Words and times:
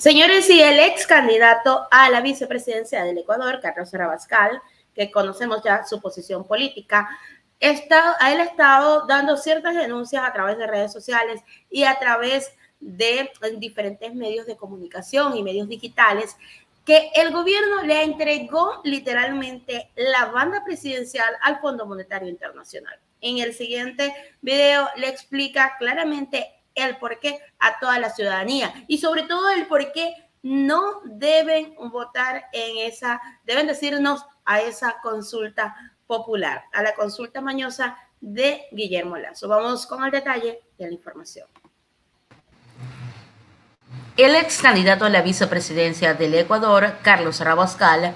Señores, 0.00 0.48
y 0.48 0.62
el 0.62 0.80
ex 0.80 1.06
candidato 1.06 1.86
a 1.90 2.08
la 2.08 2.22
vicepresidencia 2.22 3.04
del 3.04 3.18
Ecuador, 3.18 3.60
Carlos 3.60 3.92
Rabascal, 3.92 4.62
que 4.94 5.10
conocemos 5.10 5.62
ya 5.62 5.84
su 5.84 6.00
posición 6.00 6.46
política, 6.46 7.06
está, 7.58 8.16
él 8.32 8.40
ha 8.40 8.44
estado 8.44 9.06
dando 9.06 9.36
ciertas 9.36 9.74
denuncias 9.74 10.24
a 10.24 10.32
través 10.32 10.56
de 10.56 10.66
redes 10.66 10.90
sociales 10.90 11.42
y 11.68 11.84
a 11.84 11.98
través 11.98 12.50
de 12.80 13.30
diferentes 13.58 14.14
medios 14.14 14.46
de 14.46 14.56
comunicación 14.56 15.36
y 15.36 15.42
medios 15.42 15.68
digitales 15.68 16.34
que 16.86 17.10
el 17.14 17.30
gobierno 17.30 17.82
le 17.82 18.02
entregó 18.02 18.80
literalmente 18.84 19.90
la 19.96 20.24
banda 20.30 20.64
presidencial 20.64 21.34
al 21.42 21.60
Fondo 21.60 21.84
Monetario 21.84 22.30
Internacional. 22.30 22.98
En 23.20 23.36
el 23.36 23.52
siguiente 23.52 24.14
video 24.40 24.88
le 24.96 25.08
explica 25.08 25.76
claramente 25.78 26.54
el 26.86 26.98
por 26.98 27.18
qué 27.20 27.38
a 27.58 27.78
toda 27.78 27.98
la 27.98 28.10
ciudadanía 28.10 28.72
y 28.86 28.98
sobre 28.98 29.24
todo 29.24 29.50
el 29.50 29.66
por 29.66 29.92
qué 29.92 30.14
no 30.42 31.00
deben 31.04 31.74
votar 31.90 32.44
en 32.52 32.90
esa, 32.90 33.20
deben 33.44 33.66
decirnos 33.66 34.24
a 34.44 34.60
esa 34.60 34.96
consulta 35.02 35.76
popular, 36.06 36.64
a 36.72 36.82
la 36.82 36.94
consulta 36.94 37.40
mañosa 37.40 37.96
de 38.20 38.66
Guillermo 38.72 39.16
Lazo. 39.16 39.48
Vamos 39.48 39.86
con 39.86 40.04
el 40.04 40.10
detalle 40.10 40.60
de 40.78 40.86
la 40.86 40.92
información. 40.92 41.46
El 44.16 44.34
ex 44.34 44.60
candidato 44.60 45.04
a 45.04 45.08
la 45.08 45.22
vicepresidencia 45.22 46.14
del 46.14 46.34
Ecuador, 46.34 46.96
Carlos 47.02 47.40
Rabascal, 47.40 48.14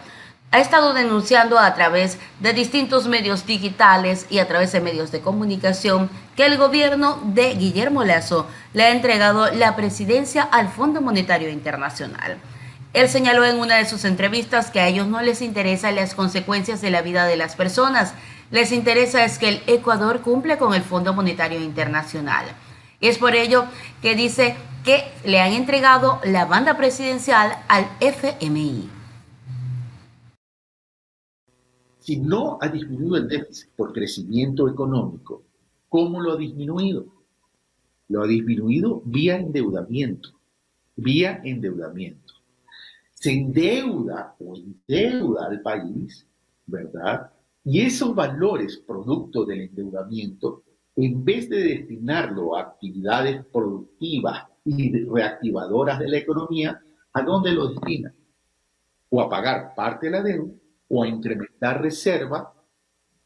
ha 0.54 0.60
estado 0.60 0.94
denunciando 0.94 1.58
a 1.58 1.74
través 1.74 2.16
de 2.38 2.52
distintos 2.52 3.08
medios 3.08 3.44
digitales 3.44 4.24
y 4.30 4.38
a 4.38 4.46
través 4.46 4.70
de 4.70 4.80
medios 4.80 5.10
de 5.10 5.20
comunicación 5.20 6.08
que 6.36 6.46
el 6.46 6.58
gobierno 6.58 7.18
de 7.24 7.56
Guillermo 7.56 8.04
Lazo 8.04 8.46
le 8.72 8.84
ha 8.84 8.92
entregado 8.92 9.50
la 9.50 9.74
presidencia 9.74 10.44
al 10.44 10.68
Fondo 10.68 11.00
Monetario 11.00 11.48
Internacional. 11.48 12.38
Él 12.92 13.08
señaló 13.08 13.44
en 13.44 13.58
una 13.58 13.78
de 13.78 13.84
sus 13.84 14.04
entrevistas 14.04 14.70
que 14.70 14.78
a 14.78 14.86
ellos 14.86 15.08
no 15.08 15.20
les 15.22 15.42
interesan 15.42 15.96
las 15.96 16.14
consecuencias 16.14 16.80
de 16.80 16.92
la 16.92 17.02
vida 17.02 17.26
de 17.26 17.36
las 17.36 17.56
personas, 17.56 18.14
les 18.52 18.70
interesa 18.70 19.24
es 19.24 19.40
que 19.40 19.48
el 19.48 19.62
Ecuador 19.66 20.20
cumple 20.20 20.56
con 20.56 20.72
el 20.72 20.82
Fondo 20.82 21.14
Monetario 21.14 21.58
Internacional. 21.60 22.44
Es 23.00 23.18
por 23.18 23.34
ello 23.34 23.64
que 24.02 24.14
dice 24.14 24.54
que 24.84 25.02
le 25.24 25.40
han 25.40 25.52
entregado 25.52 26.20
la 26.22 26.44
banda 26.44 26.76
presidencial 26.76 27.58
al 27.66 27.88
FMI. 27.98 28.93
Si 32.04 32.18
no 32.18 32.58
ha 32.60 32.68
disminuido 32.68 33.16
el 33.16 33.28
déficit 33.28 33.70
por 33.74 33.94
crecimiento 33.94 34.68
económico, 34.68 35.42
¿cómo 35.88 36.20
lo 36.20 36.32
ha 36.32 36.36
disminuido? 36.36 37.06
Lo 38.08 38.22
ha 38.22 38.26
disminuido 38.26 39.00
vía 39.06 39.38
endeudamiento, 39.38 40.28
vía 40.96 41.40
endeudamiento. 41.42 42.34
Se 43.14 43.32
endeuda 43.32 44.36
o 44.38 44.54
endeuda 44.54 45.46
al 45.46 45.62
país, 45.62 46.26
¿verdad? 46.66 47.30
Y 47.64 47.80
esos 47.80 48.14
valores 48.14 48.76
producto 48.86 49.46
del 49.46 49.62
endeudamiento, 49.62 50.62
en 50.96 51.24
vez 51.24 51.48
de 51.48 51.56
destinarlo 51.56 52.54
a 52.54 52.64
actividades 52.64 53.46
productivas 53.46 54.44
y 54.66 55.04
reactivadoras 55.04 55.98
de 56.00 56.08
la 56.08 56.18
economía, 56.18 56.78
¿a 57.14 57.22
dónde 57.22 57.52
lo 57.52 57.68
destina? 57.68 58.12
O 59.08 59.22
a 59.22 59.30
pagar 59.30 59.74
parte 59.74 60.08
de 60.08 60.12
la 60.12 60.22
deuda 60.22 60.63
o 60.96 61.04
incrementar 61.04 61.82
reserva 61.82 62.54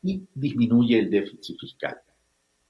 y 0.02 0.22
disminuye 0.34 0.98
el 0.98 1.10
déficit 1.10 1.58
fiscal. 1.60 2.00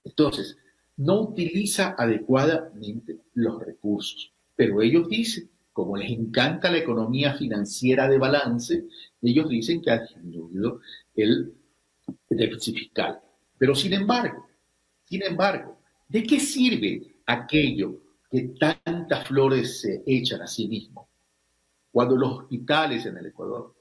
Entonces, 0.03 0.57
no 0.97 1.21
utiliza 1.21 1.95
adecuadamente 1.97 3.19
los 3.35 3.63
recursos, 3.65 4.33
pero 4.57 4.83
ellos 4.83 5.09
dicen, 5.09 5.49
como 5.73 5.97
les 5.97 6.11
encanta 6.11 6.73
la 6.73 6.79
economía 6.79 7.35
financiera 7.35 8.09
de 8.09 8.19
balance, 8.19 8.87
ellos 9.23 9.49
dicen 9.49 9.81
que 9.81 9.93
ha 9.93 10.01
disminuido 10.01 10.81
el 11.15 11.55
déficit 12.29 12.75
fiscal. 12.75 13.21
Pero 13.57 13.77
sin 13.77 13.93
embargo, 13.93 14.49
sin 15.05 15.23
embargo, 15.23 15.79
¿de 16.09 16.25
qué 16.25 16.41
sirve 16.41 17.15
aquello 17.25 18.01
que 18.29 18.55
tantas 18.59 19.29
flores 19.29 19.81
se 19.81 20.03
echan 20.05 20.43
a 20.43 20.49
sí 20.49 20.67
mismo? 20.67 21.09
Cuando 21.93 22.17
los 22.17 22.41
hospitales 22.41 23.07
en 23.07 23.19
el 23.19 23.27
Ecuador 23.27 23.78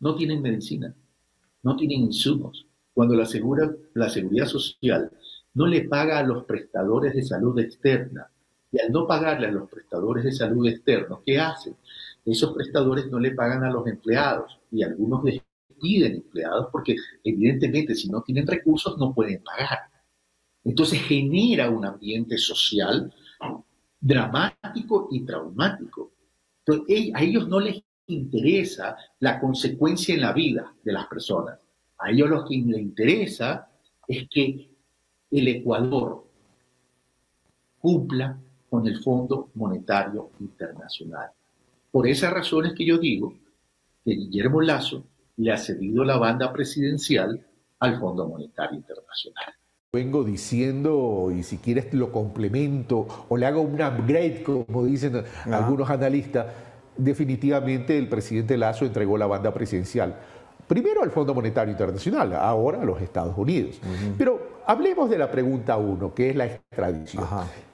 no 0.00 0.16
tienen 0.16 0.42
medicina, 0.42 0.94
no 1.62 1.76
tienen 1.76 2.00
insumos. 2.00 2.66
Cuando 2.92 3.14
la, 3.14 3.28
la 3.94 4.08
seguridad 4.08 4.46
social 4.46 5.10
no 5.54 5.66
le 5.66 5.82
paga 5.82 6.18
a 6.18 6.22
los 6.22 6.44
prestadores 6.44 7.14
de 7.14 7.22
salud 7.22 7.58
externa, 7.58 8.28
y 8.72 8.80
al 8.80 8.92
no 8.92 9.06
pagarle 9.06 9.48
a 9.48 9.52
los 9.52 9.68
prestadores 9.68 10.24
de 10.24 10.32
salud 10.32 10.66
externos, 10.66 11.20
¿qué 11.24 11.38
hacen? 11.38 11.76
Esos 12.24 12.52
prestadores 12.54 13.10
no 13.10 13.18
le 13.18 13.32
pagan 13.32 13.64
a 13.64 13.70
los 13.70 13.86
empleados 13.86 14.58
y 14.70 14.82
algunos 14.82 15.24
despiden 15.24 16.16
empleados 16.16 16.68
porque 16.70 16.94
evidentemente 17.24 17.94
si 17.94 18.08
no 18.08 18.22
tienen 18.22 18.46
recursos 18.46 18.96
no 18.98 19.12
pueden 19.12 19.42
pagar. 19.42 19.78
Entonces 20.62 21.00
genera 21.00 21.70
un 21.70 21.84
ambiente 21.84 22.38
social 22.38 23.12
dramático 24.00 25.08
y 25.10 25.20
traumático. 25.24 26.12
Entonces, 26.64 27.10
a 27.14 27.22
ellos 27.22 27.48
no 27.48 27.58
les 27.58 27.82
interesa 28.12 28.96
la 29.20 29.40
consecuencia 29.40 30.14
en 30.14 30.20
la 30.20 30.32
vida 30.32 30.72
de 30.82 30.92
las 30.92 31.06
personas. 31.06 31.58
A 31.98 32.10
ellos 32.10 32.28
lo 32.30 32.44
que 32.44 32.56
les 32.56 32.80
interesa 32.80 33.68
es 34.06 34.28
que 34.28 34.68
el 35.30 35.48
Ecuador 35.48 36.24
cumpla 37.78 38.38
con 38.68 38.86
el 38.86 39.02
Fondo 39.02 39.50
Monetario 39.54 40.30
Internacional. 40.40 41.30
Por 41.90 42.06
esas 42.06 42.32
razones 42.32 42.74
que 42.74 42.86
yo 42.86 42.98
digo 42.98 43.34
que 44.04 44.12
Guillermo 44.12 44.60
Lazo 44.60 45.04
le 45.36 45.52
ha 45.52 45.56
cedido 45.56 46.04
la 46.04 46.18
banda 46.18 46.52
presidencial 46.52 47.44
al 47.78 47.98
Fondo 47.98 48.28
Monetario 48.28 48.76
Internacional. 48.76 49.54
Vengo 49.92 50.22
diciendo, 50.22 51.32
y 51.36 51.42
si 51.42 51.58
quieres 51.58 51.92
lo 51.92 52.12
complemento 52.12 53.26
o 53.28 53.36
le 53.36 53.46
hago 53.46 53.60
un 53.60 53.82
upgrade, 53.82 54.44
como 54.44 54.84
dicen 54.84 55.24
algunos 55.46 55.90
analistas, 55.90 56.46
definitivamente 57.04 57.96
el 57.98 58.08
presidente 58.08 58.56
Lazo 58.56 58.84
entregó 58.84 59.16
la 59.18 59.26
banda 59.26 59.52
presidencial. 59.52 60.14
Primero 60.66 61.02
al 61.02 61.10
Fondo 61.10 61.34
Monetario 61.34 61.72
Internacional, 61.72 62.32
ahora 62.34 62.82
a 62.82 62.84
los 62.84 63.02
Estados 63.02 63.36
Unidos. 63.36 63.80
Pero 64.16 64.60
hablemos 64.66 65.10
de 65.10 65.18
la 65.18 65.28
pregunta 65.28 65.76
uno, 65.76 66.14
que 66.14 66.30
es 66.30 66.36
la 66.36 66.46
extradición. 66.46 67.24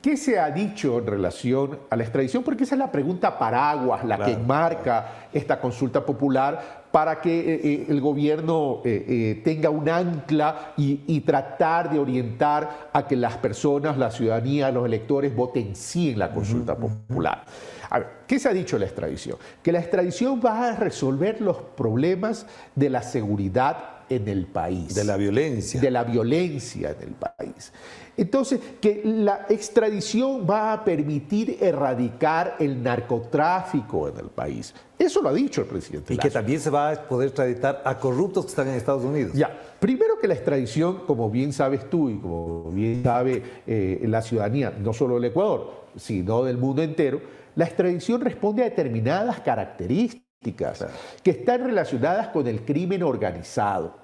¿Qué 0.00 0.16
se 0.16 0.38
ha 0.38 0.50
dicho 0.50 0.98
en 0.98 1.06
relación 1.06 1.78
a 1.90 1.96
la 1.96 2.04
extradición? 2.04 2.42
Porque 2.42 2.64
esa 2.64 2.74
es 2.74 2.78
la 2.78 2.90
pregunta 2.90 3.38
paraguas, 3.38 4.02
la 4.02 4.24
que 4.24 4.38
marca 4.38 5.28
esta 5.30 5.60
consulta 5.60 6.06
popular 6.06 6.85
para 6.96 7.20
que 7.20 7.40
eh, 7.40 7.60
eh, 7.62 7.86
el 7.90 8.00
gobierno 8.00 8.80
eh, 8.82 9.42
tenga 9.44 9.68
un 9.68 9.86
ancla 9.86 10.72
y, 10.78 11.20
tratar 11.20 11.90
de 11.90 11.98
orientar 11.98 12.88
a 12.90 13.06
que 13.06 13.16
las 13.16 13.36
personas, 13.36 13.98
la 13.98 14.10
ciudadanía, 14.10 14.70
los 14.70 14.86
electores 14.86 15.36
voten 15.36 15.76
sí 15.76 16.12
en 16.12 16.20
la 16.20 16.32
consulta 16.32 16.74
popular. 16.74 17.44
A 17.90 17.98
ver, 17.98 18.08
¿qué 18.26 18.38
se 18.38 18.48
ha 18.48 18.54
dicho 18.54 18.76
de 18.76 18.80
la 18.80 18.86
extradición? 18.86 19.36
Que 19.62 19.72
la 19.72 19.80
extradición 19.80 20.40
va 20.42 20.68
a 20.68 20.76
resolver 20.76 21.42
los 21.42 21.58
problemas 21.58 22.46
de 22.74 22.88
la 22.88 23.02
seguridad 23.02 23.95
en 24.08 24.28
el 24.28 24.46
país. 24.46 24.94
De 24.94 25.04
la 25.04 25.16
violencia. 25.16 25.80
De 25.80 25.90
la 25.90 26.04
violencia 26.04 26.90
en 26.90 27.08
el 27.08 27.14
país. 27.14 27.72
Entonces, 28.16 28.60
que 28.80 29.02
la 29.04 29.46
extradición 29.48 30.46
va 30.48 30.72
a 30.72 30.84
permitir 30.84 31.58
erradicar 31.60 32.56
el 32.58 32.82
narcotráfico 32.82 34.08
en 34.08 34.18
el 34.18 34.26
país. 34.26 34.74
Eso 34.98 35.20
lo 35.20 35.28
ha 35.28 35.34
dicho 35.34 35.60
el 35.60 35.66
presidente. 35.66 36.14
Y 36.14 36.16
que 36.16 36.30
también 36.30 36.58
se 36.60 36.70
va 36.70 36.90
a 36.90 37.02
poder 37.02 37.28
extraditar 37.28 37.82
a 37.84 37.98
corruptos 37.98 38.46
que 38.46 38.50
están 38.50 38.68
en 38.68 38.74
Estados 38.74 39.04
Unidos. 39.04 39.32
Ya, 39.34 39.50
primero 39.78 40.18
que 40.18 40.28
la 40.28 40.34
extradición, 40.34 41.04
como 41.06 41.30
bien 41.30 41.52
sabes 41.52 41.90
tú 41.90 42.08
y 42.08 42.18
como 42.18 42.70
bien 42.70 43.02
sabe 43.02 43.42
eh, 43.66 44.02
la 44.06 44.22
ciudadanía, 44.22 44.72
no 44.78 44.94
solo 44.94 45.16
del 45.16 45.24
Ecuador, 45.26 45.86
sino 45.96 46.42
del 46.44 46.56
mundo 46.56 46.82
entero, 46.82 47.20
la 47.54 47.66
extradición 47.66 48.20
responde 48.22 48.62
a 48.62 48.66
determinadas 48.66 49.40
características 49.40 50.25
que 51.22 51.30
están 51.30 51.64
relacionadas 51.64 52.28
con 52.28 52.46
el 52.46 52.64
crimen 52.64 53.02
organizado. 53.02 53.94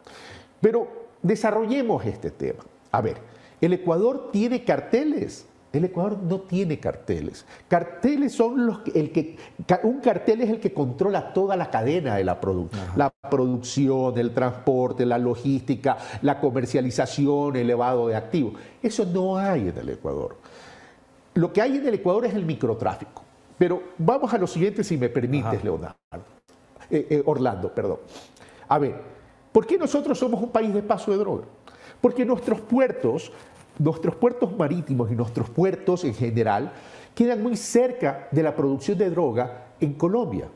Pero 0.61 0.89
desarrollemos 1.23 2.05
este 2.05 2.31
tema. 2.31 2.65
A 2.91 3.01
ver, 3.01 3.17
el 3.61 3.73
Ecuador 3.73 4.31
tiene 4.33 4.65
carteles. 4.65 5.47
El 5.73 5.85
Ecuador 5.85 6.19
no 6.19 6.41
tiene 6.41 6.79
carteles. 6.79 7.47
Carteles 7.67 8.35
son 8.35 8.67
los 8.67 8.81
que, 8.81 8.99
el 8.99 9.11
que 9.11 9.39
un 9.85 10.01
cartel 10.01 10.43
es 10.43 10.51
el 10.51 10.61
que 10.61 10.75
controla 10.75 11.33
toda 11.33 11.57
la 11.57 11.71
cadena 11.71 12.17
de 12.17 12.25
la 12.25 12.39
producción, 12.39 12.83
la 12.95 13.11
producción, 13.11 14.19
el 14.19 14.35
transporte, 14.35 15.07
la 15.07 15.17
logística, 15.17 15.97
la 16.21 16.39
comercialización, 16.41 17.57
el 17.57 17.63
elevado 17.63 18.09
de 18.09 18.17
activos. 18.17 18.55
Eso 18.83 19.07
no 19.07 19.39
hay 19.39 19.69
en 19.69 19.79
el 19.79 19.89
Ecuador. 19.89 20.37
Lo 21.35 21.55
que 21.55 21.63
hay 21.63 21.79
en 21.79 21.89
el 21.89 21.95
Ecuador 21.95 22.27
es 22.27 22.35
el 22.35 22.45
microtráfico. 22.45 23.23
Pero 23.59 23.83
vamos 23.99 24.33
a 24.33 24.39
lo 24.39 24.47
siguiente, 24.47 24.83
si 24.83 24.97
me 24.97 25.09
permites, 25.09 25.63
Leonardo. 25.63 25.97
Eh, 26.91 27.07
eh, 27.11 27.23
Orlando, 27.25 27.73
perdón. 27.73 27.99
A 28.69 28.79
ver, 28.79 28.95
¿por 29.53 29.67
qué 29.67 29.79
nosotros 29.79 30.19
somos 30.19 30.43
un 30.43 30.51
país 30.51 30.73
de 30.75 30.83
paso 30.83 31.11
de 31.11 31.19
droga? 31.19 31.45
Porque 32.01 32.25
nuestros 32.25 32.61
puertos, 32.61 33.33
nuestros 33.79 34.17
puertos 34.17 34.57
marítimos 34.57 35.11
y 35.11 35.15
nuestros 35.15 35.49
puertos 35.51 36.05
en 36.05 36.15
general, 36.15 36.73
quedan 37.15 37.43
muy 37.43 37.57
cerca 37.57 38.29
de 38.31 38.43
la 38.43 38.55
producción 38.55 38.99
de 38.99 39.11
droga 39.11 39.72
en 39.83 39.95
Colombia. 39.95 40.49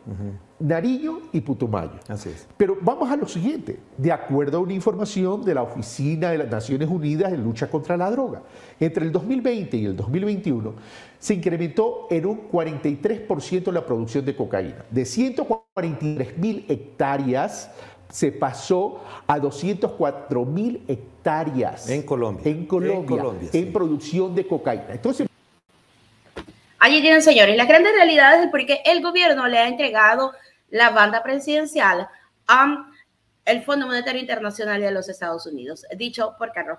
Nariño 0.59 1.19
y 1.33 1.41
Putumayo. 1.41 1.99
Así 2.09 2.31
es. 2.31 2.47
Pero 2.57 2.79
vamos 2.81 3.11
a 3.11 3.17
lo 3.17 3.29
siguiente. 3.29 3.79
De 3.99 4.11
acuerdo 4.11 4.59
a 4.59 4.61
una 4.61 4.73
información 4.73 5.45
de 5.45 5.53
la 5.53 5.63
Oficina 5.63 6.31
de 6.31 6.39
las 6.39 6.51
Naciones 6.51 6.89
Unidas 6.89 7.33
en 7.33 7.43
lucha 7.43 7.69
contra 7.69 7.97
la 7.97 8.11
droga, 8.11 8.43
entre 8.81 9.05
el 9.05 9.13
2020 9.13 9.77
y 9.77 9.85
el 9.85 9.97
2021 9.97 10.75
se 11.19 11.35
incrementó 11.35 12.07
en 12.09 12.25
un 12.25 12.49
43% 12.51 13.73
la 13.73 13.85
producción 13.85 14.25
de 14.25 14.37
cocaína. 14.37 14.85
De 14.91 15.05
143 15.05 16.39
mil 16.39 16.65
hectáreas 16.69 17.71
se 18.09 18.31
pasó 18.31 19.01
a 19.27 19.39
204 19.39 20.45
mil 20.45 20.83
hectáreas. 20.87 21.91
En 21.91 22.03
Colombia. 22.03 22.43
En 22.45 22.67
Colombia. 22.67 23.01
En, 23.01 23.07
Colombia, 23.07 23.51
en 23.53 23.73
producción 23.73 24.35
de 24.35 24.47
cocaína. 24.47 24.93
Entonces, 24.93 25.26
Allí 26.87 27.01
tienen, 27.01 27.21
señores, 27.21 27.57
las 27.57 27.67
grandes 27.67 27.93
realidades 27.95 28.45
es 28.45 28.51
porque 28.53 28.81
el 28.85 29.03
gobierno 29.03 29.49
le 29.49 29.59
ha 29.59 29.67
entregado 29.67 30.33
la 30.69 30.91
banda 30.91 31.21
presidencial 31.21 32.09
a 32.47 32.93
el 33.45 33.65
Fondo 33.65 33.89
Monetario 33.89 34.21
Internacional 34.21 34.81
de 34.81 34.93
los 34.93 35.09
Estados 35.09 35.47
Unidos, 35.47 35.85
dicho 35.97 36.37
por 36.39 36.53
Carlos 36.53 36.79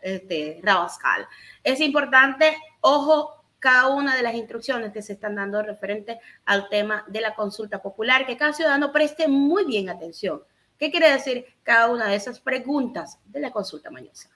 este, 0.00 0.58
Rabascal. 0.64 1.28
Es 1.62 1.78
importante, 1.78 2.56
ojo, 2.80 3.44
cada 3.60 3.86
una 3.90 4.16
de 4.16 4.24
las 4.24 4.34
instrucciones 4.34 4.92
que 4.92 5.02
se 5.02 5.12
están 5.12 5.36
dando 5.36 5.62
referente 5.62 6.18
al 6.44 6.68
tema 6.68 7.04
de 7.06 7.20
la 7.20 7.36
consulta 7.36 7.80
popular, 7.80 8.26
que 8.26 8.36
cada 8.36 8.52
ciudadano 8.52 8.90
preste 8.90 9.28
muy 9.28 9.64
bien 9.64 9.88
atención. 9.88 10.42
¿Qué 10.76 10.90
quiere 10.90 11.12
decir 11.12 11.46
cada 11.62 11.90
una 11.90 12.08
de 12.08 12.16
esas 12.16 12.40
preguntas 12.40 13.20
de 13.24 13.38
la 13.38 13.52
consulta 13.52 13.88
mañosa? 13.88 14.30